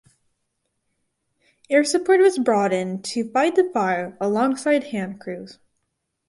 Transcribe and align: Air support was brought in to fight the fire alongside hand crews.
Air 1.69 1.83
support 1.83 2.21
was 2.21 2.39
brought 2.39 2.73
in 2.73 3.03
to 3.03 3.29
fight 3.31 3.55
the 3.55 3.69
fire 3.71 4.17
alongside 4.19 4.85
hand 4.85 5.19
crews. 5.21 5.59